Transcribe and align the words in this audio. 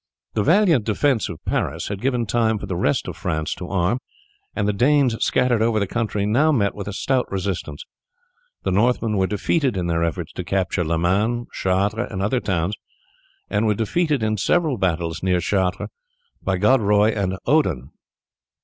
The 0.33 0.41
valiant 0.41 0.83
defence 0.83 1.29
of 1.29 1.45
Paris 1.45 1.89
had 1.89 2.01
given 2.01 2.25
time 2.25 2.57
for 2.57 2.65
the 2.65 2.75
rest 2.75 3.07
of 3.07 3.15
France 3.15 3.53
to 3.53 3.67
arm, 3.69 3.99
and 4.55 4.67
the 4.67 4.73
Danes 4.73 5.23
scattered 5.23 5.61
over 5.61 5.79
the 5.79 5.85
country 5.85 6.25
now 6.25 6.51
met 6.51 6.73
with 6.73 6.87
a 6.87 6.91
stout 6.91 7.31
resistance. 7.31 7.85
The 8.63 8.71
Northmen 8.71 9.15
were 9.15 9.27
defeated 9.27 9.77
in 9.77 9.85
their 9.85 10.03
efforts 10.03 10.33
to 10.33 10.43
capture 10.43 10.83
Le 10.83 10.97
Mans, 10.97 11.47
Chartres, 11.53 12.07
and 12.11 12.19
other 12.19 12.39
towns, 12.39 12.73
and 13.47 13.67
were 13.67 13.75
defeated 13.75 14.23
in 14.23 14.37
several 14.37 14.79
battles 14.79 15.21
near 15.21 15.39
Chartres 15.39 15.89
by 16.41 16.57
Godefroi 16.57 17.15
and 17.15 17.37
Odon. 17.45 17.91